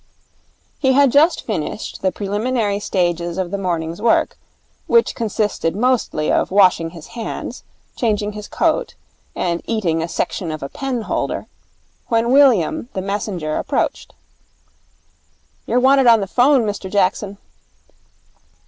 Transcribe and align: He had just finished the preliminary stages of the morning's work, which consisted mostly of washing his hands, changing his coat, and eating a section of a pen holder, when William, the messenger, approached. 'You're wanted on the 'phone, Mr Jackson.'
He 0.79 0.93
had 0.93 1.11
just 1.11 1.45
finished 1.45 2.01
the 2.01 2.11
preliminary 2.11 2.79
stages 2.79 3.37
of 3.37 3.51
the 3.51 3.57
morning's 3.59 4.01
work, 4.01 4.35
which 4.87 5.13
consisted 5.13 5.75
mostly 5.75 6.31
of 6.31 6.49
washing 6.49 6.89
his 6.89 7.09
hands, 7.09 7.63
changing 7.95 8.31
his 8.31 8.47
coat, 8.47 8.95
and 9.35 9.61
eating 9.65 10.01
a 10.01 10.07
section 10.07 10.51
of 10.51 10.63
a 10.63 10.69
pen 10.69 11.01
holder, 11.03 11.45
when 12.07 12.31
William, 12.31 12.89
the 12.93 13.01
messenger, 13.03 13.57
approached. 13.57 14.15
'You're 15.67 15.79
wanted 15.79 16.07
on 16.07 16.19
the 16.19 16.25
'phone, 16.25 16.63
Mr 16.65 16.89
Jackson.' 16.89 17.37